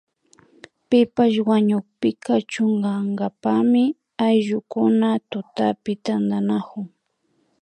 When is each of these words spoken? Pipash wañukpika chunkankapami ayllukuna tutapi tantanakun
Pipash 0.89 1.37
wañukpika 1.49 2.33
chunkankapami 2.51 3.83
ayllukuna 4.27 5.09
tutapi 5.31 5.93
tantanakun 6.05 6.85